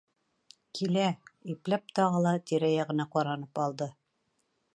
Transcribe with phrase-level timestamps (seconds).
[0.79, 1.03] Килә!
[1.49, 3.93] -ипләп тағы ла тирә-яғына ҡаранып алды.